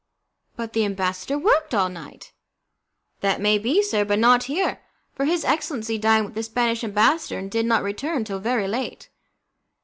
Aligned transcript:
"But 0.55 0.73
the 0.73 0.83
ambassador 0.83 1.37
worked 1.37 1.75
all 1.75 1.87
night?" 1.87 2.33
"That 3.19 3.39
may 3.39 3.59
be, 3.59 3.83
sir, 3.83 4.03
but 4.03 4.17
not 4.17 4.45
here, 4.45 4.79
for 5.13 5.25
his 5.25 5.45
excellency 5.45 5.99
dined 5.99 6.25
with 6.25 6.33
the 6.33 6.41
Spanish 6.41 6.83
ambassador, 6.83 7.37
and 7.37 7.51
did 7.51 7.67
not 7.67 7.83
return 7.83 8.23
till 8.23 8.39
very 8.39 8.67
late." 8.67 9.11